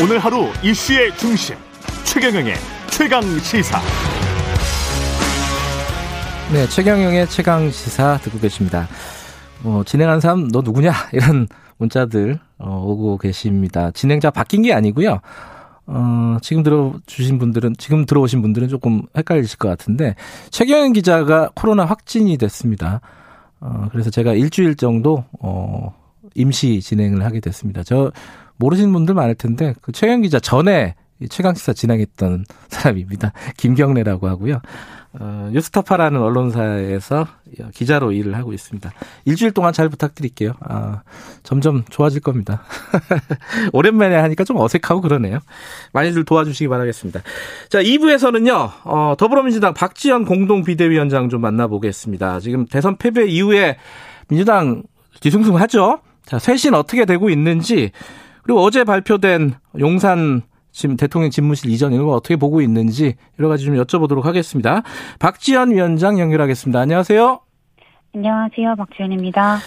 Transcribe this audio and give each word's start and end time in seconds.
오늘 0.00 0.20
하루 0.20 0.46
이슈의 0.62 1.16
중심 1.16 1.56
최경영의 2.04 2.54
최강 2.88 3.20
시사. 3.40 3.80
네, 6.52 6.68
최경영의 6.68 7.26
최강 7.26 7.68
시사 7.68 8.16
듣고 8.18 8.38
계십니다. 8.38 8.86
뭐 9.64 9.82
진행하는 9.82 10.20
사람 10.20 10.46
너 10.52 10.60
누구냐 10.60 10.92
이런 11.12 11.48
문자들 11.78 12.38
어, 12.58 12.80
오고 12.86 13.18
계십니다. 13.18 13.90
진행자 13.90 14.30
바뀐 14.30 14.62
게 14.62 14.72
아니고요. 14.72 15.18
어, 15.86 16.36
지금 16.42 16.62
들어주신 16.62 17.40
분들은, 17.40 17.74
지금 17.78 18.06
들어오신 18.06 18.40
분들은 18.40 18.68
조금 18.68 19.02
헷갈리실 19.16 19.58
것 19.58 19.68
같은데, 19.68 20.14
최경영 20.50 20.92
기자가 20.92 21.50
코로나 21.54 21.86
확진이 21.86 22.36
됐습니다. 22.36 23.00
어, 23.58 23.88
그래서 23.90 24.10
제가 24.10 24.34
일주일 24.34 24.76
정도, 24.76 25.24
어, 25.40 25.94
임시 26.34 26.82
진행을 26.82 27.24
하게 27.24 27.40
됐습니다. 27.40 27.82
저, 27.82 28.12
모르시는 28.58 28.92
분들 28.92 29.14
많을 29.14 29.34
텐데, 29.34 29.74
그 29.80 29.92
최경영 29.92 30.22
기자 30.22 30.38
전에 30.38 30.94
최강시사 31.28 31.72
진행했던 31.72 32.44
사람입니다. 32.68 33.32
김경래라고 33.56 34.28
하고요. 34.28 34.60
어, 35.20 35.48
뉴스타파라는 35.52 36.20
언론사에서 36.20 37.26
기자로 37.74 38.12
일을 38.12 38.36
하고 38.36 38.52
있습니다. 38.52 38.92
일주일 39.24 39.52
동안 39.52 39.72
잘 39.72 39.88
부탁드릴게요. 39.88 40.52
아, 40.60 41.02
점점 41.42 41.84
좋아질 41.88 42.20
겁니다. 42.20 42.62
오랜만에 43.72 44.16
하니까 44.16 44.44
좀 44.44 44.58
어색하고 44.58 45.00
그러네요. 45.00 45.38
많이들 45.92 46.24
도와주시기 46.24 46.68
바라겠습니다. 46.68 47.22
자, 47.70 47.82
2부에서는요, 47.82 48.70
어, 48.84 49.14
더불어민주당 49.18 49.72
박지원 49.74 50.24
공동 50.24 50.62
비대위원장 50.62 51.30
좀 51.30 51.40
만나보겠습니다. 51.40 52.40
지금 52.40 52.66
대선 52.66 52.96
패배 52.96 53.26
이후에 53.26 53.78
민주당 54.28 54.82
뒤숭숭하죠? 55.20 56.00
자, 56.26 56.38
쇄신 56.38 56.74
어떻게 56.74 57.06
되고 57.06 57.30
있는지, 57.30 57.92
그리고 58.48 58.62
어제 58.62 58.82
발표된 58.82 59.56
용산 59.78 60.40
지금 60.72 60.96
대통령 60.96 61.30
집무실 61.30 61.68
이전 61.68 61.92
이걸 61.92 62.08
어떻게 62.08 62.36
보고 62.36 62.62
있는지 62.62 63.14
여러 63.38 63.50
가지 63.50 63.66
좀 63.66 63.74
여쭤보도록 63.74 64.22
하겠습니다. 64.22 64.80
박지원 65.18 65.70
위원장 65.70 66.18
연결하겠습니다. 66.18 66.80
안녕하세요. 66.80 67.40
안녕하세요. 68.14 68.74
박지원입니다. 68.74 69.58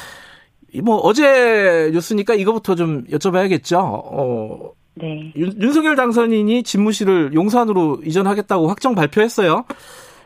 뭐 0.82 0.96
어제 0.96 1.92
뉴스니까 1.94 2.34
이거부터 2.34 2.74
좀 2.74 3.04
여쭤봐야겠죠. 3.06 3.78
어, 3.78 4.72
네. 4.96 5.32
윤, 5.36 5.62
윤석열 5.62 5.96
당선인이 5.96 6.64
집무실을 6.64 7.36
용산으로 7.36 8.00
이전하겠다고 8.04 8.68
확정 8.68 8.96
발표했어요. 8.96 9.64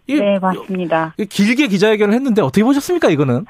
네, 0.08 0.40
맞습니다. 0.40 1.14
길게 1.30 1.68
기자회견을 1.68 2.14
했는데 2.14 2.42
어떻게 2.42 2.64
보셨습니까, 2.64 3.10
이거는? 3.10 3.48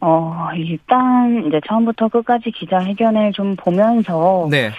어, 0.00 0.48
일단 0.56 1.46
이제 1.46 1.60
처음부터 1.66 2.08
끝까지 2.08 2.50
기자회견을 2.50 3.32
좀 3.32 3.56
보면서 3.56 4.48
네. 4.50 4.70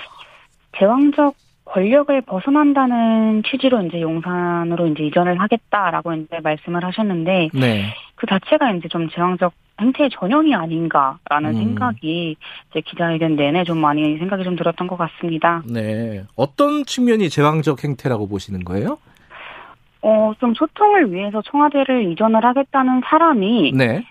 제왕적 0.77 1.35
권력을 1.65 2.21
벗어난다는 2.21 3.43
취지로 3.49 3.81
이제 3.83 4.01
용산으로 4.01 4.87
이제 4.87 5.03
이전을 5.03 5.39
하겠다라고 5.39 6.13
이제 6.13 6.39
말씀을 6.41 6.83
하셨는데 6.83 7.49
네. 7.53 7.93
그 8.15 8.27
자체가 8.27 8.71
이제 8.73 8.87
좀 8.89 9.09
제왕적 9.09 9.53
행태의 9.79 10.09
전형이 10.11 10.53
아닌가라는 10.53 11.51
음. 11.51 11.55
생각이 11.55 12.35
이제 12.69 12.81
기자회견 12.81 13.35
내내 13.35 13.63
좀 13.63 13.79
많이 13.79 14.17
생각이 14.17 14.43
좀 14.43 14.55
들었던 14.55 14.87
것 14.87 14.97
같습니다. 14.97 15.63
네. 15.65 16.23
어떤 16.35 16.85
측면이 16.85 17.29
제왕적 17.29 17.83
행태라고 17.83 18.27
보시는 18.27 18.63
거예요? 18.63 18.97
어, 20.03 20.33
좀 20.39 20.53
소통을 20.53 21.11
위해서 21.13 21.41
청와대를 21.41 22.11
이전을 22.11 22.43
하겠다는 22.43 23.01
사람이 23.05 23.73
네. 23.75 24.03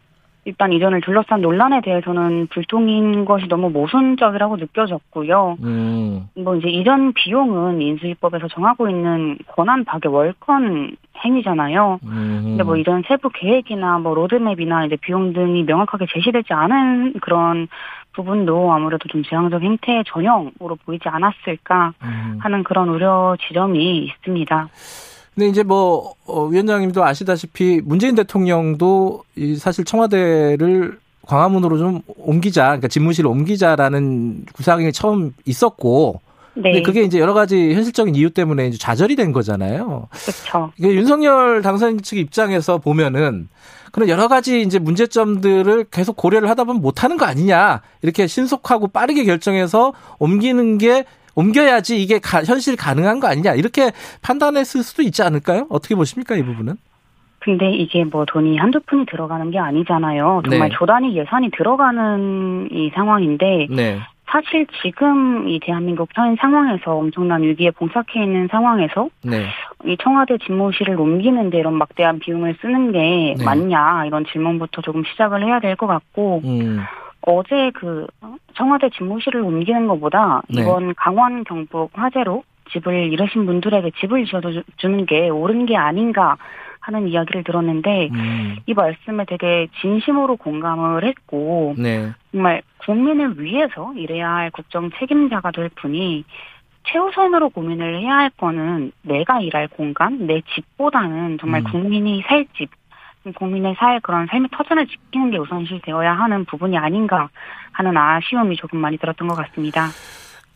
일단 0.44 0.72
이전을 0.72 1.02
둘러싼 1.02 1.42
논란에 1.42 1.80
대해서는 1.82 2.46
불통인 2.48 3.24
것이 3.24 3.46
너무 3.48 3.70
모순적이라고 3.70 4.56
느껴졌고요. 4.56 5.58
음. 5.62 6.28
뭐 6.34 6.56
이제 6.56 6.68
이전 6.68 7.12
비용은 7.12 7.82
인수위법에서 7.82 8.48
정하고 8.48 8.88
있는 8.88 9.36
권한 9.48 9.84
박의 9.84 10.12
월권 10.12 10.96
행위잖아요. 11.24 12.00
음. 12.04 12.40
근데 12.44 12.62
뭐 12.62 12.76
이런 12.76 13.02
세부 13.06 13.28
계획이나 13.30 13.98
뭐 13.98 14.14
로드맵이나 14.14 14.86
이제 14.86 14.96
비용 14.96 15.32
등이 15.34 15.64
명확하게 15.64 16.06
제시되지 16.10 16.52
않은 16.52 17.14
그런 17.20 17.68
부분도 18.12 18.72
아무래도 18.72 19.08
좀 19.08 19.22
지향적 19.22 19.62
행태의 19.62 20.04
전형으로 20.06 20.76
보이지 20.84 21.08
않았을까 21.08 21.92
음. 22.02 22.38
하는 22.40 22.64
그런 22.64 22.88
우려 22.88 23.36
지점이 23.46 23.98
있습니다. 23.98 24.68
근데 25.34 25.48
이제 25.48 25.62
뭐 25.62 26.14
어, 26.26 26.44
위원장님도 26.44 27.04
아시다시피 27.04 27.80
문재인 27.84 28.14
대통령도 28.14 29.24
이 29.36 29.56
사실 29.56 29.84
청와대를 29.84 30.98
광화문으로 31.26 31.78
좀 31.78 32.02
옮기자, 32.16 32.64
그러니까 32.64 32.88
집무실을 32.88 33.30
옮기자라는 33.30 34.46
구상이 34.52 34.92
처음 34.92 35.32
있었고, 35.44 36.20
네. 36.54 36.62
근데 36.62 36.82
그게 36.82 37.02
이제 37.02 37.20
여러 37.20 37.34
가지 37.34 37.72
현실적인 37.72 38.16
이유 38.16 38.30
때문에 38.30 38.66
이제 38.66 38.78
좌절이 38.78 39.14
된 39.14 39.32
거잖아요. 39.32 40.08
그렇죠. 40.10 40.72
이게 40.76 40.92
윤석열 40.94 41.62
당선인 41.62 42.02
측 42.02 42.18
입장에서 42.18 42.78
보면은 42.78 43.48
그런 43.92 44.08
여러 44.08 44.28
가지 44.28 44.62
이제 44.62 44.78
문제점들을 44.78 45.86
계속 45.90 46.16
고려를 46.16 46.48
하다 46.48 46.64
보면 46.64 46.82
못하는 46.82 47.16
거 47.16 47.24
아니냐 47.24 47.82
이렇게 48.02 48.26
신속하고 48.26 48.88
빠르게 48.88 49.24
결정해서 49.24 49.92
옮기는 50.18 50.78
게 50.78 51.04
옮겨야지 51.40 52.00
이게 52.02 52.18
가, 52.18 52.42
현실 52.44 52.76
가능한 52.76 53.18
거 53.20 53.26
아니냐 53.28 53.54
이렇게 53.54 53.90
판단했을 54.22 54.82
수도 54.82 55.02
있지 55.02 55.22
않을까요? 55.22 55.66
어떻게 55.70 55.94
보십니까 55.94 56.36
이 56.36 56.42
부분은? 56.42 56.74
근데 57.40 57.70
이게 57.72 58.04
뭐 58.04 58.26
돈이 58.26 58.58
한두 58.58 58.80
푼이 58.80 59.06
들어가는 59.06 59.50
게 59.50 59.58
아니잖아요. 59.58 60.42
정말 60.48 60.68
네. 60.68 60.74
조단위 60.78 61.16
예산이 61.16 61.50
들어가는 61.56 62.68
이 62.70 62.90
상황인데 62.94 63.66
네. 63.70 63.98
사실 64.30 64.66
지금 64.82 65.48
이 65.48 65.58
대한민국 65.58 66.08
현 66.14 66.36
상황에서 66.36 66.92
엄청난 66.94 67.42
위기에 67.42 67.70
봉착해 67.72 68.22
있는 68.22 68.46
상황에서 68.48 69.08
네. 69.24 69.46
이 69.86 69.96
청와대 70.00 70.36
집무실을 70.38 71.00
옮기는데 71.00 71.58
이런 71.58 71.74
막대한 71.74 72.18
비용을 72.20 72.56
쓰는 72.60 72.92
게 72.92 73.34
네. 73.38 73.44
맞냐 73.44 74.04
이런 74.06 74.24
질문부터 74.30 74.82
조금 74.82 75.02
시작을 75.04 75.42
해야 75.44 75.58
될 75.60 75.74
것 75.76 75.86
같고 75.86 76.42
음. 76.44 76.80
어제 77.22 77.70
그 77.74 78.06
청와대 78.54 78.90
집무실을 78.90 79.42
옮기는 79.42 79.86
것보다 79.86 80.42
네. 80.48 80.62
이번 80.62 80.94
강원 80.94 81.44
경북 81.44 81.90
화재로 81.92 82.44
집을 82.72 83.12
잃으신 83.12 83.46
분들에게 83.46 83.90
집을 84.00 84.24
지어주는 84.26 85.06
게 85.06 85.28
옳은 85.28 85.66
게 85.66 85.76
아닌가 85.76 86.36
하는 86.80 87.08
이야기를 87.08 87.44
들었는데 87.44 88.08
음. 88.12 88.56
이 88.66 88.72
말씀에 88.72 89.24
되게 89.26 89.68
진심으로 89.80 90.36
공감을 90.36 91.04
했고 91.04 91.74
네. 91.76 92.12
정말 92.32 92.62
국민을 92.78 93.38
위해서 93.38 93.92
일해야 93.94 94.30
할 94.30 94.50
국정 94.50 94.90
책임자가 94.98 95.50
될 95.50 95.68
분이 95.74 96.24
최우선으로 96.84 97.50
고민을 97.50 98.00
해야 98.00 98.16
할 98.16 98.30
거는 98.30 98.92
내가 99.02 99.40
일할 99.40 99.68
공간, 99.68 100.26
내 100.26 100.40
집보다는 100.54 101.38
정말 101.38 101.60
음. 101.60 101.64
국민이 101.64 102.22
살 102.26 102.46
집, 102.56 102.70
국민의 103.34 103.74
살 103.78 104.00
그런 104.00 104.26
삶의 104.26 104.48
터전을 104.52 104.86
지키는 104.86 105.30
게 105.30 105.38
우선시 105.38 105.80
되어야 105.84 106.12
하는 106.12 106.44
부분이 106.46 106.76
아닌가 106.76 107.28
하는 107.72 107.96
아쉬움이 107.96 108.56
조금 108.56 108.78
많이 108.78 108.96
들었던 108.96 109.28
것 109.28 109.34
같습니다. 109.34 109.88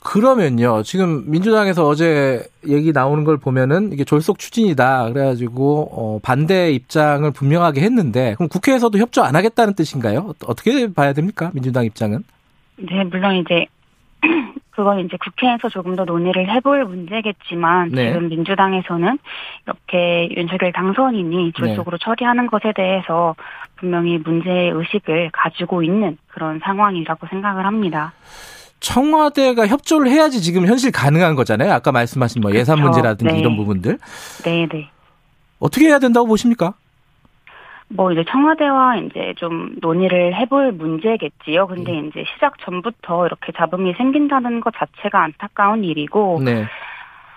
그러면요. 0.05 0.83
지금 0.83 1.31
민주당에서 1.31 1.87
어제 1.87 2.43
얘기 2.69 2.93
나오는 2.93 3.25
걸 3.25 3.39
보면은 3.39 3.91
이게 3.91 4.05
졸속 4.05 4.39
추진이다. 4.39 5.11
그래가지고 5.11 5.89
어, 5.93 6.19
반대 6.23 6.71
입장을 6.73 7.29
분명하게 7.31 7.81
했는데 7.81 8.35
그럼 8.35 8.51
국회에서도 8.51 8.97
협조 8.99 9.23
안 9.23 9.35
하겠다는 9.35 9.75
뜻인가요? 9.75 10.35
어떻게 10.47 10.93
봐야 10.93 11.15
됩니까? 11.15 11.51
민주당 11.55 11.87
입장은? 11.87 12.23
네, 12.77 13.05
물론 13.05 13.37
이제 13.37 13.67
그건 14.75 15.01
이제 15.01 15.17
국회에서 15.17 15.69
조금 15.69 15.95
더 15.97 16.05
논의를 16.05 16.51
해볼 16.51 16.85
문제겠지만 16.85 17.91
네. 17.91 18.13
지금 18.13 18.29
민주당에서는 18.29 19.19
이렇게 19.67 20.29
윤석열 20.37 20.73
당선인이 20.73 21.53
졸속으로 21.53 21.97
네. 21.97 22.05
처리하는 22.05 22.47
것에 22.49 22.73
대해서 22.75 23.35
분명히 23.77 24.19
문제 24.19 24.51
의식을 24.51 25.31
가지고 25.33 25.83
있는 25.83 26.19
그런 26.29 26.61
상황이라고 26.63 27.27
생각을 27.29 27.67
합니다. 27.67 28.13
청와대가 28.81 29.67
협조를 29.67 30.11
해야지 30.11 30.43
지금 30.43 30.67
현실 30.67 30.91
가능한 30.93 31.37
거잖아요. 31.37 31.73
아까 31.73 31.91
말씀하신 31.91 32.43
뭐 32.43 32.53
예산 32.53 32.77
그렇죠. 32.77 32.91
문제라든지 32.91 33.33
네. 33.33 33.41
이런 33.41 33.57
부분들. 33.57 33.99
네, 34.45 34.67
네. 34.71 34.91
어떻게 35.59 35.87
해야 35.87 35.99
된다고 35.99 36.27
보십니까? 36.27 36.75
뭐 37.89 38.13
이제 38.13 38.25
청와대와 38.25 38.97
이제 38.97 39.35
좀 39.37 39.77
논의를 39.81 40.35
해볼 40.35 40.73
문제겠지요. 40.73 41.67
근데 41.67 41.93
네. 41.93 42.09
이제 42.09 42.25
시작 42.35 42.59
전부터 42.61 43.27
이렇게 43.27 43.53
잡음이 43.53 43.95
생긴다는 43.95 44.61
것 44.61 44.75
자체가 44.75 45.23
안타까운 45.23 45.85
일이고, 45.85 46.41
네. 46.45 46.65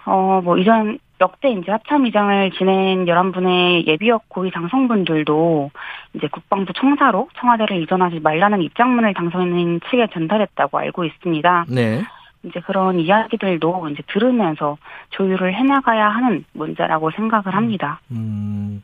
어 0.05 0.41
뭐 0.43 0.57
이전 0.57 0.99
역대 1.19 1.49
이제 1.49 1.71
합참의장을 1.71 2.51
지낸 2.51 3.05
11분의 3.05 3.87
예비역 3.87 4.29
고위 4.29 4.51
장성분들도 4.51 5.71
이제 6.13 6.27
국방부 6.27 6.73
청사로 6.73 7.27
청와대를 7.39 7.81
이전하지 7.81 8.19
말라는 8.19 8.61
입장문을 8.61 9.13
당선인 9.13 9.79
측에 9.89 10.07
전달했다고 10.13 10.77
알고 10.77 11.05
있습니다. 11.05 11.65
네. 11.69 12.03
이제 12.47 12.59
그런 12.65 12.99
이야기들도 12.99 13.89
이제 13.89 14.03
들으면서 14.11 14.77
조율을 15.11 15.53
해나가야 15.55 16.07
하는 16.09 16.45
문제라고 16.53 17.11
생각을 17.11 17.53
합니다. 17.55 17.99
음, 18.11 18.83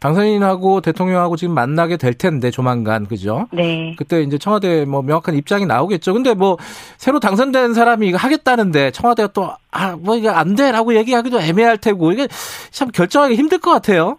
당선인하고 0.00 0.80
대통령하고 0.80 1.36
지금 1.36 1.54
만나게 1.54 1.96
될 1.96 2.14
텐데 2.14 2.50
조만간 2.50 3.06
그죠? 3.06 3.46
네. 3.52 3.94
그때 3.96 4.22
이제 4.22 4.38
청와대 4.38 4.84
뭐 4.84 5.02
명확한 5.02 5.34
입장이 5.36 5.66
나오겠죠. 5.66 6.12
근데 6.12 6.34
뭐 6.34 6.56
새로 6.98 7.20
당선된 7.20 7.74
사람이 7.74 8.08
이거 8.08 8.18
하겠다는데 8.18 8.90
청와대가 8.92 9.28
또 9.32 9.54
아 9.74 9.96
뭐 9.96 10.16
이거 10.16 10.30
안 10.30 10.54
돼라고 10.54 10.94
얘기하기도 10.94 11.40
애매할 11.40 11.78
테고 11.78 12.12
이게 12.12 12.28
참 12.70 12.90
결정하기 12.90 13.34
힘들 13.36 13.58
것 13.58 13.70
같아요. 13.70 14.18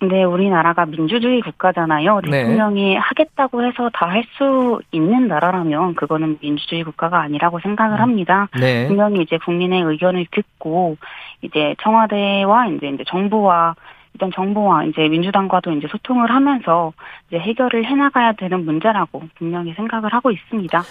네, 0.00 0.24
우리나라가 0.24 0.84
민주주의 0.84 1.40
국가잖아요. 1.40 2.20
네. 2.24 2.42
대통령이 2.42 2.94
네. 2.94 2.96
하겠다고 2.96 3.64
해서 3.64 3.90
다 3.94 4.06
할 4.06 4.24
수 4.36 4.80
있는 4.92 5.28
나라라면 5.28 5.94
그거는 5.94 6.38
민주주의 6.42 6.82
국가가 6.84 7.20
아니라고 7.20 7.60
생각을 7.60 8.00
합니다. 8.00 8.48
네. 8.58 8.86
분명히 8.86 9.22
이제 9.22 9.38
국민의 9.44 9.82
의견을 9.82 10.26
듣고 10.30 10.96
이제 11.42 11.74
청와대와 11.82 12.66
이제 12.68 12.88
이제 12.88 13.04
정부와 13.06 13.74
일단 14.14 14.30
정부와 14.34 14.84
이제 14.84 15.08
민주당과도 15.08 15.72
이제 15.72 15.86
소통을 15.88 16.30
하면서 16.30 16.92
이제 17.28 17.38
해결을 17.38 17.84
해나가야 17.84 18.32
되는 18.32 18.64
문제라고 18.64 19.22
분명히 19.36 19.72
생각을 19.74 20.12
하고 20.12 20.30
있습니다. 20.30 20.82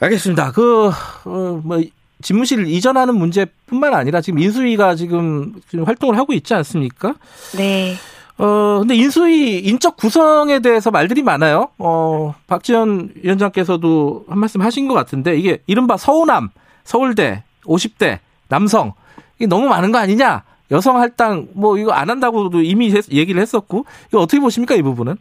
알겠습니다. 0.00 0.52
그, 0.52 0.88
어, 1.26 1.60
뭐, 1.64 1.80
집무실 2.20 2.66
이전하는 2.66 3.16
문제뿐만 3.16 3.94
아니라 3.94 4.20
지금 4.20 4.38
인수위가 4.40 4.94
지금, 4.94 5.54
지금 5.68 5.84
활동을 5.84 6.16
하고 6.16 6.32
있지 6.32 6.54
않습니까? 6.54 7.14
네. 7.56 7.94
어, 8.42 8.80
근데 8.80 8.96
인수위 8.96 9.60
인적 9.60 9.96
구성에 9.96 10.58
대해서 10.58 10.90
말들이 10.90 11.22
많아요. 11.22 11.68
어, 11.78 12.34
박지원 12.48 13.10
위원장께서도 13.22 14.24
한 14.28 14.38
말씀 14.40 14.60
하신 14.60 14.88
것 14.88 14.94
같은데 14.94 15.36
이게 15.36 15.58
이른바 15.68 15.96
서우남, 15.96 16.48
서울대, 16.82 17.44
50대, 17.64 18.18
남성 18.48 18.94
이게 19.36 19.46
너무 19.46 19.68
많은 19.68 19.92
거 19.92 19.98
아니냐? 19.98 20.42
여성 20.72 20.98
할당 20.98 21.48
뭐 21.54 21.78
이거 21.78 21.92
안 21.92 22.10
한다고도 22.10 22.62
이미 22.62 22.92
얘기를 23.12 23.40
했었고 23.40 23.84
이거 24.08 24.18
어떻게 24.18 24.40
보십니까 24.40 24.74
이 24.74 24.82
부분은? 24.82 25.14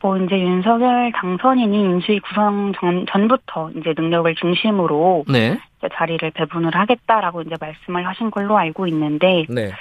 뭐 0.00 0.16
이제 0.18 0.38
윤석열 0.38 1.10
당선인이 1.10 1.76
인수위 1.76 2.20
구성 2.20 2.72
전, 2.78 3.04
전부터 3.10 3.70
이제 3.76 3.94
능력을 3.96 4.32
중심으로 4.36 5.24
네. 5.28 5.58
자리를 5.92 6.30
배분을 6.30 6.72
하겠다라고 6.72 7.42
이제 7.42 7.56
말씀을 7.58 8.06
하신 8.06 8.30
걸로 8.30 8.56
알고 8.56 8.86
있는데 8.86 9.46
네. 9.48 9.72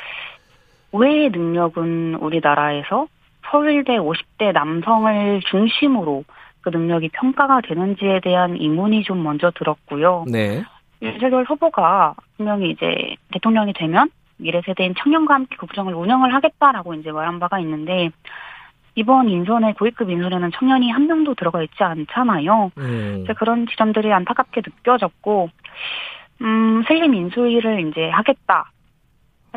왜 0.97 1.29
능력은 1.29 2.15
우리나라에서 2.15 3.07
서울대 3.49 3.97
50대 3.97 4.51
남성을 4.53 5.41
중심으로 5.49 6.23
그 6.61 6.69
능력이 6.69 7.09
평가가 7.09 7.61
되는지에 7.61 8.21
대한 8.21 8.55
의문이 8.59 9.03
좀 9.03 9.23
먼저 9.23 9.51
들었고요. 9.51 10.25
네. 10.27 10.63
윤석열 11.01 11.43
후보가 11.43 12.15
분명히 12.37 12.71
이제 12.71 13.15
대통령이 13.31 13.73
되면 13.73 14.09
미래 14.37 14.61
세대인 14.65 14.95
청년과 14.97 15.33
함께 15.33 15.55
국정을 15.57 15.93
운영을 15.93 16.33
하겠다라고 16.33 16.95
이제 16.95 17.11
말한 17.11 17.39
바가 17.39 17.59
있는데 17.59 18.09
이번 18.95 19.29
인선에 19.29 19.73
고위급 19.73 20.09
인선에는 20.09 20.51
청년이 20.57 20.89
한 20.89 21.07
명도 21.07 21.35
들어가 21.35 21.61
있지 21.61 21.83
않잖아요. 21.83 22.71
음. 22.77 23.25
그런 23.37 23.67
지점들이 23.67 24.11
안타깝게 24.11 24.61
느껴졌고, 24.65 25.49
음, 26.41 26.83
슬림 26.87 27.13
인수위를 27.13 27.87
이제 27.87 28.09
하겠다. 28.09 28.71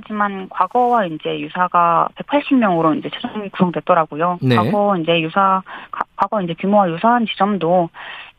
하지만 0.01 0.49
과거와 0.49 1.07
이제 1.07 1.41
유사가 1.41 2.09
180명으로 2.17 2.97
이제 2.99 3.11
최종이 3.13 3.49
구성됐더라고요. 3.49 4.39
네. 4.43 4.55
과거 4.55 4.97
이제 4.97 5.21
유사, 5.21 5.61
과거 6.17 6.41
이제 6.41 6.55
규모와 6.55 6.89
유사한 6.91 7.27
지점도 7.27 7.91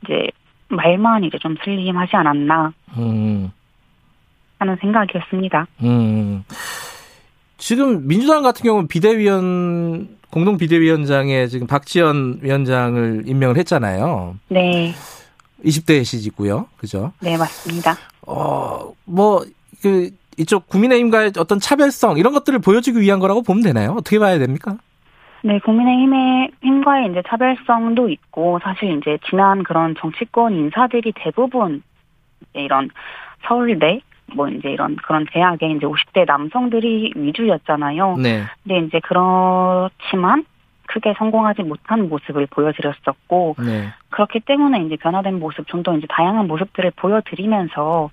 이제 0.03 0.27
말만 0.69 1.25
이제 1.25 1.37
좀 1.39 1.57
슬림하지 1.63 2.15
않았나 2.15 2.71
음. 2.97 3.51
하는 4.59 4.77
생각이었습니다. 4.79 5.67
음. 5.83 6.45
지금 7.57 8.07
민주당 8.07 8.41
같은 8.41 8.63
경우는 8.63 8.87
비대위원 8.87 10.17
공동 10.29 10.57
비대위원장에 10.57 11.47
지금 11.47 11.67
박지원 11.67 12.39
위원장을 12.41 13.23
임명을 13.25 13.57
했잖아요. 13.57 14.37
네. 14.47 14.93
20대 15.65 16.05
시지고요. 16.05 16.67
그죠? 16.77 17.11
네, 17.19 17.35
맞습니다. 17.35 17.97
어, 18.25 18.93
뭐, 19.03 19.43
그, 19.81 20.11
이쪽 20.39 20.67
국민의힘과의 20.67 21.33
어떤 21.37 21.59
차별성 21.59 22.17
이런 22.17 22.33
것들을 22.33 22.59
보여주기 22.59 22.99
위한 23.01 23.19
거라고 23.19 23.43
보면 23.43 23.61
되나요? 23.61 23.91
어떻게 23.91 24.17
봐야 24.19 24.39
됩니까? 24.39 24.77
네, 25.43 25.59
국민의힘의 25.59 26.51
힘과의 26.63 27.11
이제 27.11 27.21
차별성도 27.27 28.09
있고 28.09 28.59
사실 28.63 28.97
이제 28.97 29.17
지난 29.29 29.63
그런 29.63 29.95
정치권 29.99 30.53
인사들이 30.53 31.13
대부분 31.15 31.83
이런 32.53 32.89
서울대 33.47 34.01
뭐 34.35 34.47
이제 34.47 34.69
이런 34.69 34.95
그런 34.97 35.25
대학의 35.31 35.71
이제 35.77 35.85
50대 35.85 36.25
남성들이 36.25 37.13
위주였잖아요. 37.15 38.17
네. 38.17 38.43
근데 38.63 38.85
이제 38.85 38.99
그렇지만 39.03 40.45
크게 40.87 41.13
성공하지 41.17 41.63
못한 41.63 42.09
모습을 42.09 42.47
보여드렸었고 42.47 43.55
네. 43.59 43.89
그렇기 44.09 44.39
때문에 44.41 44.83
이제 44.83 44.95
변화된 44.97 45.39
모습 45.39 45.67
좀 45.67 45.83
더 45.83 45.95
이제 45.95 46.07
다양한 46.09 46.47
모습들을 46.47 46.91
보여드리면서 46.95 48.09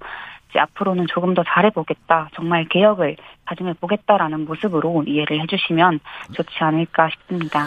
이제 0.56 0.61
앞으로는 0.61 1.06
조금 1.12 1.35
더 1.35 1.44
잘해보겠다, 1.47 2.31
정말 2.35 2.67
개혁을 2.69 3.17
가정해보겠다라는 3.44 4.47
모습으로 4.47 5.05
이해를 5.06 5.41
해주시면 5.43 6.00
좋지 6.32 6.50
않을까 6.61 7.11
싶습니다. 7.11 7.67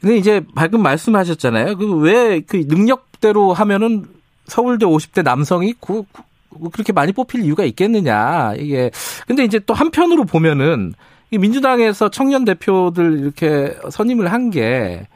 근데 0.00 0.16
이제 0.16 0.42
방금 0.54 0.82
말씀하셨잖아요. 0.82 1.76
그 1.78 2.02
왜 2.02 2.42
그 2.46 2.64
능력대로 2.68 3.54
하면은 3.54 4.04
서울대 4.44 4.84
50대 4.84 5.22
남성이 5.24 5.72
그, 5.80 6.02
그, 6.12 6.68
그렇게 6.70 6.92
많이 6.92 7.12
뽑힐 7.12 7.42
이유가 7.42 7.64
있겠느냐. 7.64 8.52
이게. 8.58 8.90
근데 9.26 9.42
이제 9.44 9.58
또 9.60 9.72
한편으로 9.72 10.24
보면은 10.24 10.92
민주당에서 11.30 12.10
청년 12.10 12.44
대표들 12.44 13.18
이렇게 13.20 13.74
선임을 13.90 14.30
한 14.30 14.50
게, 14.50 15.06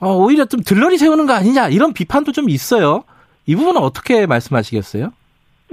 어, 0.00 0.14
오히려 0.16 0.44
좀 0.44 0.60
들러리 0.62 0.98
세우는 0.98 1.26
거 1.26 1.32
아니냐. 1.32 1.68
이런 1.70 1.94
비판도 1.94 2.32
좀 2.32 2.50
있어요. 2.50 3.04
이 3.46 3.56
부분은 3.56 3.80
어떻게 3.80 4.26
말씀하시겠어요? 4.26 5.10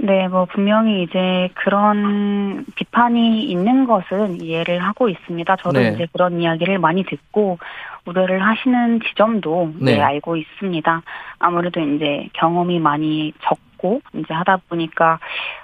네, 0.04 0.26
뭐 0.26 0.46
분명히 0.46 1.04
이제 1.04 1.48
그런 1.54 2.64
비판이 2.74 3.44
있는 3.44 3.86
것은 3.86 4.42
이해를 4.42 4.80
하고 4.82 5.08
있습니다. 5.08 5.56
저도 5.56 5.78
네. 5.78 5.92
이제 5.94 6.08
그런 6.12 6.40
이야기를 6.40 6.80
많이 6.80 7.04
듣고 7.04 7.58
우려를 8.04 8.44
하시는 8.44 8.98
지점도 9.00 9.74
네. 9.78 9.94
네, 9.94 10.02
알고 10.02 10.36
있습니다. 10.36 11.02
아무래도 11.38 11.80
이제 11.80 12.28
경험이 12.32 12.80
많이 12.80 13.32
적고 13.44 14.00
이제 14.14 14.34
하다 14.34 14.62
보니까 14.68 15.20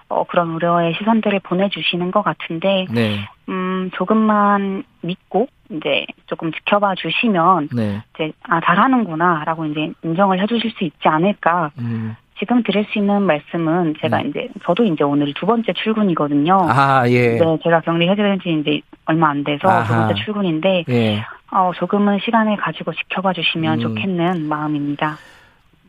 어 0.09 0.23
그런 0.23 0.51
우려의 0.51 0.95
시선들을 0.95 1.41
보내주시는 1.41 2.13
것 2.13 2.23
같은데 2.23 2.87
네. 2.93 3.29
음 3.49 3.91
조금만 3.95 4.85
믿고 5.01 5.49
이제 5.71 6.07
조금 6.27 6.53
지켜봐 6.53 6.95
주시면 6.95 7.71
네. 7.75 8.03
이제 8.15 8.31
아 8.45 8.61
잘하는구나라고 8.61 9.67
이제 9.67 9.93
인정을 10.05 10.41
해주실 10.41 10.71
수 10.79 10.85
있지 10.85 11.09
않을까. 11.09 11.73
음. 11.81 12.15
지금 12.39 12.63
드릴 12.63 12.87
수 12.93 12.99
있는 12.99 13.23
말씀은 13.23 13.95
제가 14.01 14.19
음. 14.19 14.29
이제 14.29 14.49
저도 14.65 14.85
이제 14.85 15.05
오늘 15.05 15.33
두 15.35 15.47
번째 15.47 15.73
출근이거든요. 15.73 16.67
아 16.69 17.09
예. 17.09 17.39
네, 17.39 17.59
제가 17.63 17.81
격리 17.81 18.09
해제된 18.09 18.41
지 18.41 18.61
이제 18.61 18.81
얼마 19.07 19.31
안 19.31 19.45
돼서 19.45 19.69
아하. 19.69 19.85
두 19.85 19.95
번째 19.95 20.25
출근인데 20.25 20.85
예. 20.89 21.25
어 21.51 21.73
조금은 21.79 22.19
시간을 22.25 22.57
가지고 22.57 22.93
지켜봐 22.93 23.33
주시면 23.33 23.79
음. 23.79 23.81
좋겠는 23.81 24.49
마음입니다. 24.49 25.19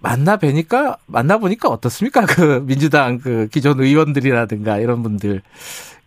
만나 0.01 0.37
뵈니까 0.37 0.97
만나 1.07 1.37
보니까 1.37 1.69
어떻습니까? 1.69 2.25
그 2.25 2.65
민주당 2.65 3.19
그 3.19 3.47
기존 3.47 3.79
의원들이라든가 3.79 4.77
이런 4.77 5.03
분들. 5.03 5.41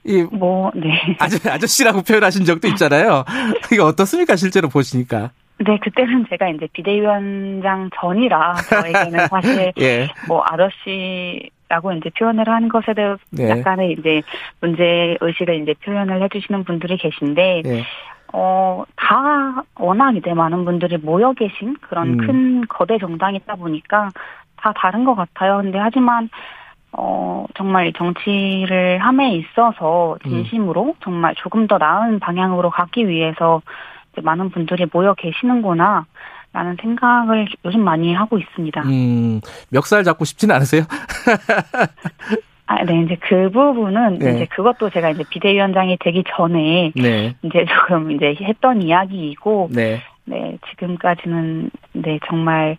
이 0.04 0.26
뭐, 0.32 0.72
네. 0.74 1.16
아저, 1.20 1.38
아저씨라고 1.48 2.02
표현하신 2.02 2.44
적도 2.44 2.66
있잖아요. 2.68 3.24
이게 3.70 3.80
어떻습니까? 3.80 4.34
실제로 4.34 4.68
보시니까. 4.68 5.30
네, 5.64 5.78
그때는 5.78 6.26
제가 6.28 6.48
이제 6.48 6.66
비대위원장 6.72 7.90
전이라 7.94 8.54
저에게는 8.54 9.26
사실 9.28 9.72
예. 9.78 10.08
뭐 10.28 10.44
아저씨 10.46 11.50
라고 11.68 11.90
이제 11.92 12.10
표현을 12.10 12.46
하는 12.46 12.68
것에 12.68 12.92
대해 12.92 13.14
네. 13.30 13.48
약간의 13.48 13.92
이제 13.92 14.20
문제 14.60 15.16
의식을 15.20 15.62
이제 15.62 15.74
표현을 15.82 16.22
해주시는 16.22 16.64
분들이 16.64 16.98
계신데 16.98 17.62
네. 17.64 17.84
어, 18.34 18.84
다 18.96 19.62
워낙 19.78 20.14
이제 20.16 20.34
많은 20.34 20.66
분들이 20.66 20.98
모여 20.98 21.32
계신 21.32 21.76
그런 21.80 22.08
음. 22.08 22.16
큰 22.18 22.66
거대 22.68 22.98
정당이다 22.98 23.54
보니까 23.54 24.10
다 24.56 24.72
다른 24.76 25.04
것 25.04 25.14
같아요. 25.14 25.58
근데 25.62 25.78
하지만 25.78 26.28
어, 26.92 27.46
정말 27.54 27.92
정치를 27.94 28.98
함에 28.98 29.34
있어서 29.36 30.18
음. 30.26 30.30
진심으로 30.30 30.84
음. 30.84 30.94
정말 31.02 31.34
조금 31.36 31.66
더 31.66 31.78
나은 31.78 32.20
방향으로 32.20 32.68
가기 32.70 33.08
위해서 33.08 33.62
많은 34.20 34.50
분들이 34.50 34.86
모여 34.92 35.14
계시는구나. 35.14 36.06
라는 36.54 36.76
생각을 36.82 37.48
요즘 37.64 37.80
많이 37.80 38.12
하고 38.12 38.38
있습니다. 38.38 38.82
음, 38.82 39.40
멱살 39.70 40.04
잡고 40.04 40.26
싶지는 40.26 40.54
않으세요? 40.54 40.82
아, 42.66 42.84
네, 42.84 43.02
이제 43.02 43.16
그 43.20 43.50
부분은 43.50 44.18
네. 44.18 44.34
이제 44.34 44.46
그것도 44.46 44.90
제가 44.90 45.10
이제 45.10 45.24
비대위원장이 45.30 45.96
되기 46.00 46.22
전에 46.36 46.92
네. 46.94 47.34
이제 47.42 47.64
조금 47.66 48.10
이제 48.10 48.36
했던 48.40 48.82
이야기이고, 48.82 49.70
네, 49.72 50.02
네 50.24 50.58
지금까지는 50.70 51.70
네 51.94 52.18
정말 52.26 52.76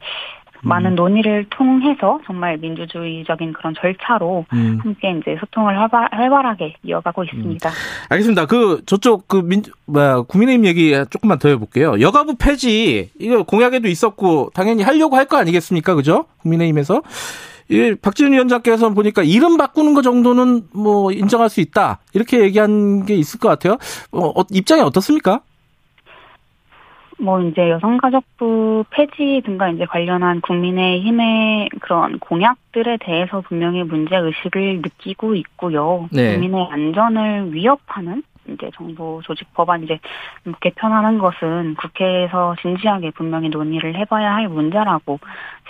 많은 0.63 0.96
논의를 0.96 1.46
통해서 1.50 2.20
정말 2.25 2.58
민주주의적인 2.58 3.53
그런 3.53 3.74
절차로 3.79 4.46
음. 4.53 4.79
함께 4.82 5.12
이제 5.12 5.36
소통을 5.39 5.77
활발, 5.77 6.08
활발하게 6.12 6.75
이어가고 6.84 7.24
있습니다. 7.25 7.70
음. 7.70 7.74
알겠습니다. 8.10 8.46
그 8.46 8.82
저쪽 8.86 9.27
그 9.27 9.38
민, 9.38 9.63
뭐야 9.86 10.22
국민의힘 10.22 10.65
얘기 10.65 10.93
조금만 11.10 11.39
더 11.39 11.50
해볼게요. 11.50 12.00
여가부 12.00 12.36
폐지 12.38 13.10
이거 13.20 13.43
공약에도 13.43 13.88
있었고 13.88 14.51
당연히 14.53 14.84
하려고 14.84 15.17
할 15.17 15.24
거 15.24 15.38
아니겠습니까, 15.38 15.96
그죠? 15.96 16.25
국민의힘에서 16.41 17.01
예, 17.72 17.96
박지원 17.96 18.34
위원장께서 18.34 18.89
보니까 18.89 19.24
이름 19.24 19.58
바꾸는 19.58 19.93
것 19.93 20.01
정도는 20.01 20.63
뭐 20.74 21.12
인정할 21.12 21.50
수 21.50 21.62
있다 21.62 22.00
이렇게 22.13 22.41
얘기한 22.41 23.05
게 23.05 23.15
있을 23.15 23.39
것 23.39 23.48
같아요. 23.50 23.77
어, 24.12 24.39
어 24.39 24.43
입장이 24.51 24.82
어떻습니까? 24.82 25.41
뭐 27.24 27.39
이제 27.39 27.70
여성가족부 27.70 28.84
폐지 28.89 29.42
등과 29.46 29.70
이제 29.70 29.86
관련한 29.86 30.42
국민의힘의 30.42 31.70
그런 31.80 32.20
공약들에 32.20 32.98
대해서 32.98 33.39
분명히 33.39 33.82
문제 33.84 34.18
의식을 34.18 34.82
느끼고 34.82 35.36
있고요. 35.36 36.10
네. 36.12 36.34
국민의 36.34 36.68
안전을 36.70 37.53
위협하는 37.53 38.24
이제 38.50 38.70
정부 38.75 39.22
조직 39.24 39.53
법안 39.53 39.84
이제 39.84 40.00
개편하는 40.60 41.18
것은 41.18 41.75
국회에서 41.75 42.56
진지하게 42.62 43.12
분명히 43.12 43.48
논의를 43.48 43.96
해봐야 43.96 44.34
할 44.34 44.50
문제라고 44.50 45.20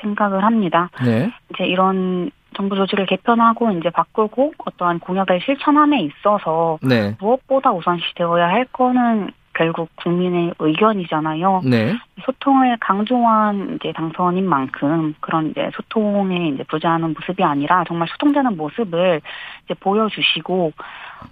생각을 0.01 0.43
합니다. 0.43 0.89
네. 1.05 1.31
이제 1.53 1.65
이런 1.65 2.31
정부 2.55 2.75
조직을 2.75 3.05
개편하고 3.05 3.71
이제 3.73 3.91
바꾸고 3.91 4.53
어떠한 4.57 4.99
공약을 4.99 5.41
실천함에 5.45 6.01
있어서 6.01 6.79
네. 6.81 7.15
무엇보다 7.19 7.71
우선시 7.71 8.05
되어야 8.15 8.47
할 8.47 8.65
거는 8.65 9.29
결국 9.53 9.89
국민의 9.95 10.53
의견이잖아요. 10.59 11.61
네. 11.65 11.95
소통을 12.25 12.77
강조한 12.79 13.77
이제 13.79 13.91
당선인 13.93 14.47
만큼 14.47 15.13
그런 15.19 15.51
이제 15.51 15.69
소통에 15.75 16.49
이제 16.49 16.63
부재하는 16.63 17.13
모습이 17.13 17.43
아니라 17.43 17.83
정말 17.87 18.07
소통되는 18.09 18.57
모습을 18.57 19.21
이제 19.65 19.73
보여주시고 19.79 20.73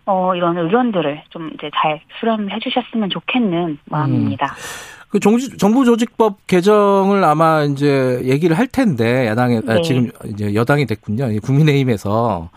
어 0.05 0.35
이런 0.35 0.57
의견들을 0.57 1.23
좀 1.29 1.51
이제 1.53 1.69
잘 1.75 2.01
수렴해 2.19 2.59
주셨으면 2.59 3.09
좋겠는 3.09 3.79
마음입니다. 3.85 4.45
음. 4.45 5.01
그 5.09 5.19
정부 5.19 5.83
조직법 5.83 6.47
개정을 6.47 7.23
아마 7.25 7.63
이제 7.63 8.21
얘기를 8.23 8.57
할 8.57 8.65
텐데 8.67 9.27
야당에 9.27 9.57
아, 9.67 9.73
네. 9.75 9.81
지금 9.81 10.09
이제 10.25 10.53
여당이 10.55 10.85
됐군요. 10.85 11.27
국민의힘에서 11.43 12.49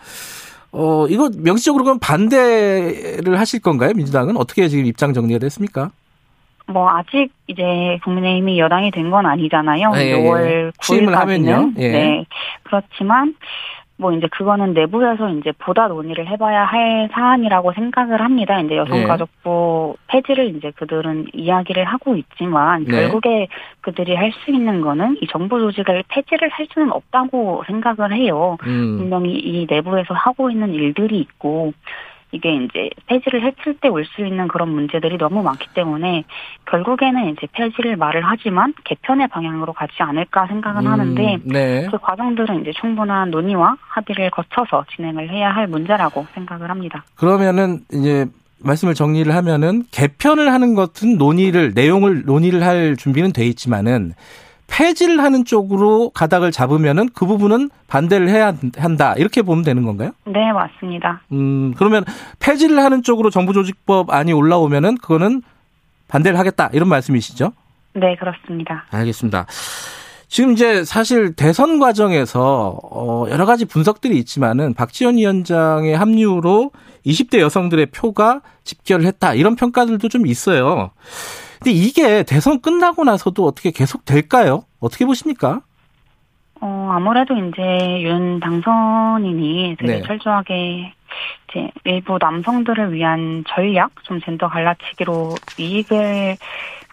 어, 0.77 1.07
이거 1.07 1.29
명시적으로 1.37 1.83
그럼 1.85 1.99
반대를 1.99 3.39
하실 3.39 3.61
건가요? 3.61 3.91
민주당은 3.95 4.35
어떻게 4.37 4.67
지금 4.67 4.85
입장 4.85 5.13
정리가 5.13 5.39
됐습니까? 5.39 5.91
뭐 6.67 6.89
아직 6.89 7.29
이제 7.47 7.63
국민의힘이 8.03 8.59
여당이 8.59 8.91
된 8.91 9.09
건 9.11 9.25
아니잖아요. 9.25 9.91
네, 9.91 10.11
6월 10.17 10.71
9일까지는 10.77 11.11
하면요. 11.11 11.71
예. 11.77 11.91
네. 11.91 12.25
그렇지만 12.63 13.35
뭐 13.97 14.11
이제 14.11 14.27
그거는 14.27 14.73
내부에서 14.73 15.29
이제 15.29 15.53
보다 15.57 15.87
논의를 15.87 16.27
해봐야 16.27 16.65
할 16.65 17.09
사안이라고 17.13 17.73
생각을 17.73 18.21
합니다. 18.21 18.59
이제 18.59 18.75
여성가족부 18.75 19.95
네. 19.97 20.05
폐지를 20.07 20.55
이제 20.55 20.71
그들은 20.71 21.27
이야기를 21.33 21.85
하고 21.85 22.15
있지만 22.15 22.83
네. 22.83 22.91
결국에 22.91 23.47
그들이 23.81 24.15
할 24.15 24.35
수 24.43 24.51
있는 24.51 24.81
거는 24.81 25.17
이 25.21 25.27
정부 25.27 25.59
조직을 25.59 26.03
폐지를 26.09 26.49
할 26.49 26.67
수는 26.73 26.91
없다고 26.91 27.63
생각을 27.67 28.13
해요. 28.13 28.57
음. 28.63 28.97
분명히 28.97 29.33
이 29.33 29.65
내부에서 29.69 30.13
하고 30.13 30.51
있는 30.51 30.73
일들이 30.73 31.19
있고 31.19 31.73
이게 32.31 32.53
이제 32.55 32.89
폐지를 33.07 33.43
했을 33.43 33.75
때 33.79 33.87
올 33.87 34.05
수 34.05 34.25
있는 34.25 34.47
그런 34.47 34.69
문제들이 34.69 35.17
너무 35.17 35.41
많기 35.43 35.67
때문에 35.73 36.23
결국에는 36.65 37.29
이제 37.29 37.47
폐지를 37.53 37.95
말을 37.95 38.21
하지만 38.25 38.73
개편의 38.83 39.27
방향으로 39.29 39.73
가지 39.73 39.93
않을까 39.99 40.47
생각은 40.47 40.85
음, 40.85 40.91
하는데 40.91 41.37
네. 41.45 41.87
그 41.89 41.97
과정들은 41.97 42.61
이제 42.61 42.71
충분한 42.79 43.31
논의와 43.31 43.77
합의를 43.79 44.31
거쳐서 44.31 44.85
진행을 44.95 45.29
해야 45.29 45.49
할 45.51 45.67
문제라고 45.67 46.25
생각을 46.33 46.69
합니다. 46.69 47.03
그러면은 47.15 47.79
이제 47.91 48.25
말씀을 48.59 48.93
정리를 48.95 49.33
하면은 49.33 49.83
개편을 49.91 50.51
하는 50.51 50.75
것은 50.75 51.17
논의를 51.17 51.73
내용을 51.75 52.23
논의를 52.25 52.63
할 52.63 52.95
준비는 52.97 53.31
돼 53.33 53.45
있지만은 53.45 54.13
폐지를 54.67 55.21
하는 55.21 55.45
쪽으로 55.45 56.09
가닥을 56.09 56.51
잡으면은 56.51 57.09
그 57.13 57.25
부분은 57.25 57.69
반대를 57.87 58.29
해야 58.29 58.53
한다. 58.77 59.13
이렇게 59.17 59.41
보면 59.41 59.63
되는 59.63 59.83
건가요? 59.83 60.11
네, 60.25 60.51
맞습니다. 60.51 61.21
음, 61.31 61.73
그러면 61.77 62.03
폐지를 62.39 62.79
하는 62.79 63.03
쪽으로 63.03 63.29
정부조직법 63.29 64.11
안이 64.11 64.33
올라오면은 64.33 64.97
그거는 64.97 65.41
반대를 66.07 66.37
하겠다. 66.37 66.69
이런 66.73 66.89
말씀이시죠? 66.89 67.53
네, 67.93 68.15
그렇습니다. 68.17 68.85
알겠습니다. 68.91 69.45
지금 70.27 70.51
이제 70.51 70.83
사실 70.83 71.33
대선 71.33 71.79
과정에서 71.79 72.77
어 72.83 73.25
여러 73.29 73.45
가지 73.45 73.63
분석들이 73.63 74.17
있지만은 74.17 74.73
박지원 74.73 75.17
위원장의 75.17 75.95
합류로 75.95 76.71
20대 77.05 77.39
여성들의 77.39 77.85
표가 77.87 78.41
집결을 78.63 79.05
했다. 79.05 79.33
이런 79.35 79.55
평가들도 79.55 80.09
좀 80.09 80.25
있어요. 80.27 80.89
근데 81.65 81.79
이게 81.79 82.21
대선 82.21 82.61
끝나고 82.61 83.05
나서도 83.05 83.43
어떻게 83.43 83.71
계속 83.71 84.05
될까요? 84.05 84.65
어떻게 84.79 85.03
보십니까? 85.03 85.61
어, 86.61 86.89
아무래도 86.93 87.33
이제 87.35 88.03
윤 88.03 88.39
당선인이 88.39 89.75
되게 89.79 89.95
네. 89.95 90.01
철저하게 90.03 90.93
이제 91.49 91.71
일부 91.83 92.19
남성들을 92.21 92.93
위한 92.93 93.43
전략, 93.47 93.89
좀 94.03 94.21
젠더 94.21 94.47
갈라치기로 94.47 95.33
이익을 95.57 96.37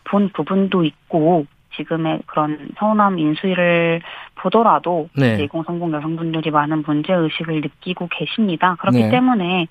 본 0.05 0.31
부분도 0.31 0.85
있고, 0.85 1.45
지금의 1.77 2.21
그런 2.25 2.71
서운함 2.79 3.19
인수위를 3.19 4.01
보더라도 4.43 5.09
네. 5.17 5.35
이제 5.35 5.47
공성공 5.47 5.93
여성분들이 5.93 6.51
많은 6.51 6.83
문제 6.85 7.13
의식을 7.13 7.61
느끼고 7.61 8.09
계십니다. 8.11 8.77
그렇기 8.81 9.05
네. 9.05 9.11
때문에 9.11 9.69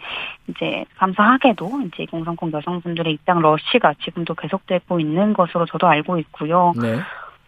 이제 0.47 0.85
감사하게도 0.97 1.69
이제 1.87 2.05
공성공 2.09 2.51
여성분들의 2.53 3.13
입당 3.13 3.41
러시가 3.41 3.95
지금도 4.03 4.33
계속되고 4.35 4.99
있는 4.99 5.33
것으로 5.33 5.65
저도 5.65 5.87
알고 5.87 6.17
있고요. 6.19 6.73
네. 6.81 6.99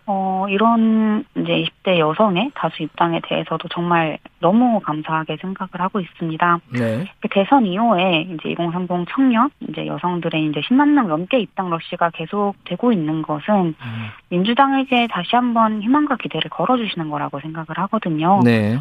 어, 0.06 0.46
이런 0.50 1.24
이제 1.36 1.64
20대 1.64 1.98
여성의 1.98 2.52
다수 2.56 2.84
입당에 2.84 3.22
대해서도 3.24 3.70
정말 3.70 4.18
너무 4.40 4.82
감사하게 4.82 5.38
생각을 5.38 5.70
하고 5.80 6.02
있습니다. 6.02 6.60
네. 6.74 7.06
그 7.22 7.30
대선 7.30 7.66
이후에 7.66 8.28
이제 8.34 8.50
2030 8.50 9.08
청년, 9.10 9.50
이제 9.70 9.88
여성들의 9.88 10.46
이제 10.48 10.60
10만 10.60 10.90
명 10.90 11.08
넘게 11.08 11.40
입당 11.40 11.70
러시가 11.70 12.10
계속되고 12.10 12.92
있는 12.92 13.22
것은 13.22 13.76
음. 13.80 14.08
민주당에게 14.30 15.08
다시 15.08 15.36
한번 15.36 15.82
희망과 15.82 16.18
기대를 16.18 16.50
걸어주시는 16.50 17.10
거라고 17.10 17.40
생각을 17.40 17.68
하거든요. 17.70 18.42
네. 18.44 18.78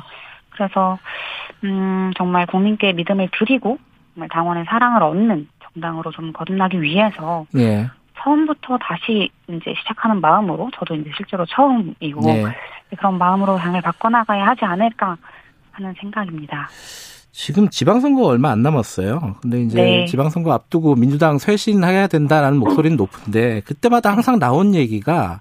그래서, 0.51 0.99
음, 1.63 2.11
정말 2.17 2.47
국민께 2.47 2.93
믿음을 2.95 3.29
드리고, 3.39 3.79
정말 4.15 4.29
당원의 4.29 4.65
사랑을 4.67 5.03
얻는 5.05 5.49
정당으로 5.73 6.11
좀 6.11 6.33
거듭나기 6.33 6.83
위해서 6.83 7.47
네. 7.55 7.87
처음부터 8.19 8.79
다시 8.79 9.31
이제 9.49 9.75
시작하는 9.81 10.21
마음으로 10.21 10.71
저도 10.79 10.95
이제 10.95 11.11
실제로 11.17 11.45
처음이고 11.47 12.21
네. 12.23 12.45
그런 12.97 13.19
마음으로 13.19 13.57
당을 13.57 13.81
바꿔나가야 13.81 14.47
하지 14.49 14.65
않을까 14.65 15.17
하는 15.73 15.95
생각입니다. 16.01 16.69
지금 17.33 17.71
지방선거 17.71 18.27
얼마 18.27 18.51
안 18.51 18.63
남았어요. 18.63 19.37
근데 19.41 19.63
이제 19.63 19.83
네. 19.83 20.07
지방선거 20.07 20.53
앞두고 20.53 20.97
민주당 20.97 21.39
쇄신해야 21.39 22.07
된다라는 22.07 22.59
목소리는 22.59 22.97
높은데 22.97 23.63
그때마다 23.65 24.13
항상 24.13 24.39
나온 24.39 24.75
얘기가 24.75 25.41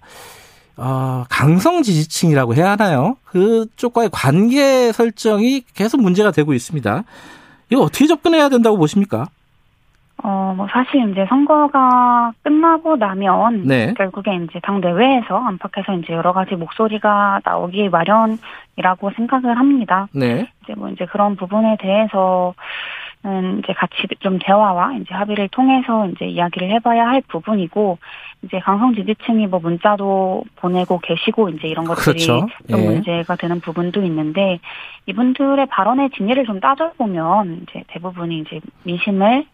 어, 0.78 1.26
강성 1.30 1.84
지지층이라고 1.84 2.56
해야 2.56 2.72
하나요? 2.72 3.18
그쪽과의 3.26 4.10
관계 4.12 4.92
설정이 4.94 5.66
계속 5.76 6.02
문제가 6.02 6.32
되고 6.32 6.54
있습니다. 6.54 7.04
이거 7.70 7.82
어떻게 7.82 8.08
접근해야 8.08 8.50
된다고 8.50 8.78
보십니까? 8.78 9.28
어, 10.24 10.54
뭐, 10.56 10.68
사실 10.70 11.10
이제 11.10 11.26
선거가 11.28 12.32
끝나고 12.44 12.96
나면, 12.98 13.64
네. 13.66 13.94
결국에 13.96 14.36
이제 14.36 14.60
당 14.62 14.80
내외에서 14.80 15.38
안팎에서 15.38 15.94
이제 15.96 16.14
여러 16.14 16.32
가지 16.32 16.56
목소리가 16.56 17.42
나오기 17.44 17.90
마련이라고 17.90 19.12
생각을 19.16 19.58
합니다. 19.58 20.08
네. 20.14 20.48
이제 20.64 20.74
뭐 20.76 20.90
이제 20.90 21.06
그런 21.06 21.36
부분에 21.36 21.78
대해서, 21.80 22.54
는 23.24 23.60
이제 23.60 23.72
같이 23.74 23.94
좀 24.20 24.40
대화와 24.42 24.94
이제 24.94 25.14
합의를 25.14 25.48
통해서 25.50 26.08
이제 26.08 26.26
이야기를 26.26 26.72
해봐야 26.72 27.08
할 27.08 27.22
부분이고 27.28 28.00
이제 28.42 28.58
강성 28.60 28.96
지지층이 28.96 29.46
뭐 29.46 29.60
문자도 29.60 30.44
보내고 30.56 30.98
계시고 30.98 31.50
이제 31.50 31.68
이런 31.68 31.86
것들이 31.86 32.26
그렇죠. 32.26 32.48
좀 32.68 32.80
예. 32.80 32.84
문제가 32.84 33.36
되는 33.36 33.60
부분도 33.60 34.02
있는데 34.02 34.58
이분들의 35.06 35.68
발언의 35.68 36.10
진위를 36.18 36.46
좀 36.46 36.60
따져보면 36.60 37.62
이제 37.62 37.84
대부분이 37.90 38.40
이제 38.40 38.60
민심을 38.86 39.46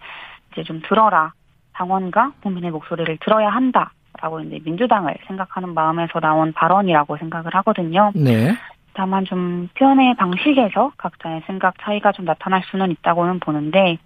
이제 0.57 0.63
좀 0.63 0.81
들어라. 0.87 1.33
당원과 1.73 2.33
국민의 2.41 2.71
목소리를 2.71 3.17
들어야 3.21 3.49
한다. 3.49 3.91
라고 4.19 4.39
이제 4.41 4.59
민주당을 4.63 5.15
생각하는 5.27 5.75
마음에서 5.75 6.19
나온 6.19 6.51
발언이라고 6.51 7.17
생각을 7.17 7.53
하거든요. 7.55 8.11
네. 8.15 8.57
다만 8.93 9.25
좀 9.25 9.69
표현의 9.75 10.15
방식에서 10.15 10.91
각자의 10.97 11.43
생각 11.45 11.75
차이가 11.79 12.11
좀 12.11 12.25
나타날 12.25 12.63
수는 12.71 12.89
있다고는 12.89 13.39
보는데, 13.39 13.99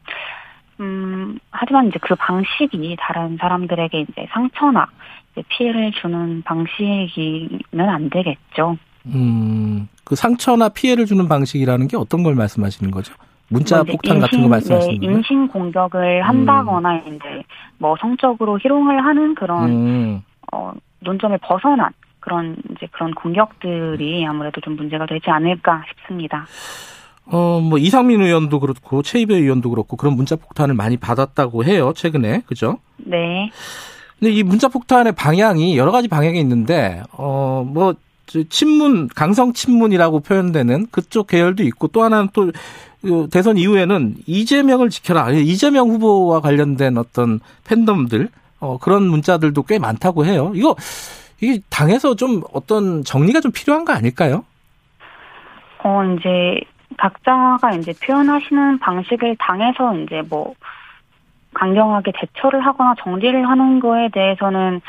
음, 0.82 1.40
하지만 1.52 1.88
이제 1.88 1.98
그 2.02 2.16
방식이 2.16 2.98
다른 3.00 3.38
사람들에게 3.38 4.02
이제 4.02 4.28
상처나 4.32 4.88
이제 5.32 5.44
피해를 5.48 5.94
주는 5.94 6.42
방식이면 6.42 7.90
안 7.90 8.10
되겠죠. 8.10 8.78
음, 9.06 9.88
그 10.04 10.18
상처나 10.18 10.68
피해를 10.68 11.06
주는 11.06 11.30
방식이라는 11.30 11.88
게 11.88 11.96
어떤 11.96 12.22
걸 12.22 12.36
말씀하시는 12.36 12.92
거죠? 12.92 13.14
문자 13.52 13.84
폭탄 13.84 14.16
인신, 14.16 14.22
같은 14.22 14.42
거 14.42 14.48
말씀하시는? 14.48 15.00
네, 15.00 15.06
인신 15.06 15.48
공격을 15.50 16.22
한다거나 16.22 16.94
음. 17.06 17.16
이제 17.16 17.44
뭐 17.78 17.96
성적으로 18.00 18.58
희롱을 18.58 19.04
하는 19.04 19.36
그런 19.36 19.70
음. 19.70 20.24
어, 20.54 20.72
논점을 21.02 21.38
벗어난 21.40 21.92
그런 22.22 22.56
이제 22.72 22.88
그런 22.92 23.14
공격들이 23.14 24.26
아무래도 24.26 24.62
좀 24.62 24.78
문제가 24.78 25.06
되지 25.06 25.30
않을까 25.30 25.84
싶습니다. 25.90 26.46
어, 27.26 27.60
뭐 27.60 27.78
이상민 27.78 28.22
의원도 28.22 28.62
그렇고 28.62 29.02
최이배 29.02 29.36
의원도 29.36 29.70
그렇고 29.70 29.98
그런 29.98 30.16
문자 30.16 30.36
폭탄을 30.36 30.74
많이 30.74 30.98
받았다고 30.98 31.66
해요 31.66 31.94
최근에 31.96 32.44
그죠? 32.46 32.80
네. 32.98 33.52
근데 34.18 34.32
이 34.32 34.44
문자 34.44 34.68
폭탄의 34.68 35.14
방향이 35.14 35.78
여러 35.78 35.92
가지 35.92 36.08
방향이 36.08 36.40
있는데 36.40 37.04
어뭐 37.12 37.96
친문 38.50 39.08
강성 39.10 39.54
친문이라고 39.54 40.22
표현되는 40.22 40.88
그쪽 40.92 41.28
계열도 41.28 41.64
있고 41.64 41.88
또 41.88 42.04
하나는 42.04 42.30
또 42.34 42.52
대선 43.32 43.58
이후에는 43.58 44.16
이재명을 44.26 44.90
지켜라 44.90 45.30
이재명 45.32 45.90
후보와 45.90 46.42
관련된 46.42 46.98
어떤 46.98 47.40
팬덤들 47.66 48.30
어, 48.60 48.78
그런 48.78 49.04
문자들도 49.04 49.64
꽤 49.64 49.80
많다고 49.80 50.26
해요. 50.26 50.52
이거 50.56 50.76
이게 51.42 51.60
당에서 51.70 52.16
좀 52.16 52.44
어떤 52.54 53.04
정리가 53.04 53.42
좀 53.42 53.52
필요한 53.52 53.86
거 53.86 53.94
아닐까요? 53.94 54.46
어 55.84 56.04
이제 56.04 56.62
각자가 56.98 57.74
이제 57.80 57.94
표현하시는 58.06 58.78
방식을 58.80 59.36
당에서 59.40 59.96
이제 59.98 60.22
뭐 60.30 60.54
강경하게 61.54 62.12
대처를 62.16 62.64
하거나 62.66 62.94
정리를 63.04 63.50
하는 63.50 63.80
거에 63.80 64.10
대해서는 64.10 64.82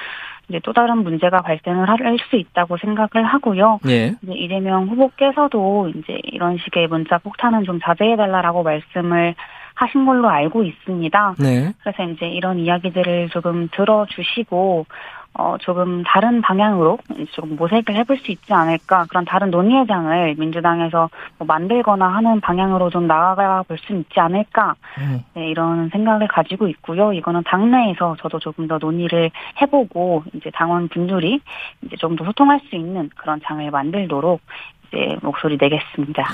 이제 0.53 0.61
또 0.63 0.73
다른 0.75 0.99
문제가 0.99 1.41
발생을 1.41 1.89
할 1.89 2.03
수 2.31 2.37
있다고 2.37 2.77
생각을 2.77 3.25
하고요. 3.25 3.79
예. 3.89 4.15
이제 4.23 4.33
이재명 4.35 4.87
후보께서도 4.89 5.91
이제 5.95 6.19
이런 6.25 6.59
식의 6.59 6.89
문자 6.89 7.17
폭탄은 7.19 7.65
좀 7.65 7.81
자제해달라라고 7.81 8.63
말씀을 8.63 9.35
하신 9.75 10.05
걸로 10.05 10.29
알고 10.29 10.65
있습니다. 10.65 11.35
네. 11.39 11.73
그래서 11.83 12.03
이제 12.13 12.27
이런 12.27 12.59
이야기들을 12.59 13.31
조금 13.31 13.69
들어주시고 13.73 14.87
어, 15.35 15.57
조금 15.61 16.03
다른 16.05 16.43
방향으로 16.43 16.99
조금 17.33 17.57
모색을 17.57 17.95
해볼 17.95 18.19
수 18.19 18.31
있지 18.33 18.53
않을까 18.53 19.07
그런 19.09 19.25
다른 19.25 19.51
논의의 19.51 19.87
장을 19.87 20.35
민주당에서 20.37 21.09
뭐 21.39 21.47
만들거나 21.47 22.07
하는 22.07 22.41
방향으로 22.41 22.91
좀 22.91 23.07
나아가 23.07 23.63
볼 23.63 23.79
수 23.79 23.95
있지 23.95 24.21
않을까 24.21 24.75
음. 24.99 25.25
네, 25.35 25.49
이런 25.49 25.89
생각을 25.89 26.29
가지고 26.29 26.69
있고요. 26.69 27.13
이거는 27.15 27.43
당내에서 27.45 28.17
저도 28.21 28.39
조금 28.39 28.69
더 28.69 28.79
논의를 28.79 29.31
해보고 29.61 30.25
이제 30.35 30.51
당원 30.55 30.89
분들이 30.89 31.41
이제 31.83 31.97
좀 31.97 32.17
더 32.17 32.25
소통할 32.25 32.61
수 32.69 32.77
있는 32.77 33.09
그런 33.17 33.41
장을 33.43 33.69
만들도록 33.71 34.41
이제 34.89 35.17
목소리 35.23 35.57
내겠습니다. 35.59 36.29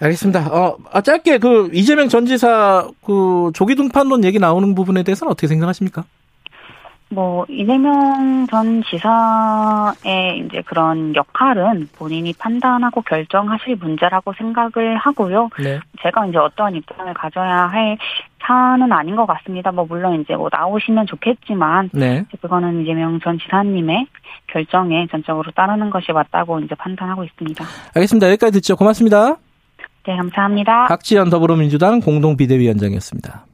알겠습니다. 0.00 0.48
어, 0.52 0.76
아, 0.92 1.00
짧게 1.00 1.38
그 1.38 1.70
이재명 1.72 2.08
전 2.08 2.26
지사 2.26 2.88
그 3.06 3.52
조기 3.54 3.76
등판론 3.76 4.24
얘기 4.24 4.40
나오는 4.40 4.74
부분에 4.74 5.04
대해서는 5.04 5.30
어떻게 5.30 5.46
생각하십니까? 5.46 6.04
뭐 7.12 7.44
이재명 7.48 8.46
전 8.50 8.82
지사의 8.84 10.44
이제 10.46 10.62
그런 10.64 11.14
역할은 11.14 11.88
본인이 11.96 12.32
판단하고 12.32 13.02
결정하실 13.02 13.76
문제라고 13.76 14.32
생각을 14.32 14.96
하고요. 14.96 15.50
네. 15.62 15.78
제가 16.02 16.26
이제 16.26 16.38
어떠한 16.38 16.74
입장을 16.76 17.12
가져야 17.12 17.66
할 17.66 17.98
사안은 18.42 18.92
아닌 18.92 19.14
것 19.14 19.26
같습니다. 19.26 19.70
뭐 19.70 19.84
물론 19.84 20.20
이제 20.20 20.34
뭐 20.34 20.48
나오시면 20.50 21.06
좋겠지만 21.06 21.90
네. 21.92 22.24
그거는 22.40 22.82
이재명 22.82 23.20
전 23.20 23.38
지사님의 23.38 24.06
결정에 24.48 25.06
전적으로 25.10 25.50
따르는 25.52 25.90
것이 25.90 26.12
맞다고 26.12 26.60
이제 26.60 26.74
판단하고 26.74 27.24
있습니다. 27.24 27.64
알겠습니다. 27.94 28.28
여기까지 28.30 28.52
듣죠. 28.54 28.76
고맙습니다. 28.76 29.36
네, 30.04 30.16
감사합니다. 30.16 30.86
박지연 30.86 31.30
더불어민주당 31.30 32.00
공동 32.00 32.36
비대위원장이었습니다. 32.36 33.46